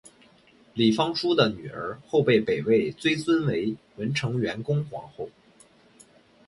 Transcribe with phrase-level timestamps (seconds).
[0.73, 5.29] 李方叔的女儿后被北魏追尊为文成元恭皇后。